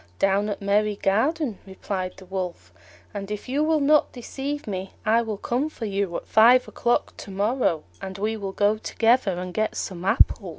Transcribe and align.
"Down 0.17 0.49
at 0.49 0.63
Merry 0.63 0.95
garden," 0.95 1.59
replied 1.63 2.17
the 2.17 2.25
Wolf; 2.25 2.73
"and 3.13 3.29
if 3.29 3.47
you 3.47 3.63
will 3.63 3.79
not 3.79 4.11
deceive 4.11 4.65
me 4.65 4.93
I 5.05 5.21
will 5.21 5.37
come 5.37 5.69
for 5.69 5.85
you, 5.85 6.15
at 6.17 6.25
five 6.25 6.67
o'clock 6.67 7.15
to 7.17 7.29
morrow, 7.29 7.83
and 8.01 8.17
we 8.17 8.35
will 8.35 8.51
go 8.51 8.79
together 8.79 9.33
and 9.37 9.53
get 9.53 9.75
some 9.77 10.03
apples." 10.03 10.49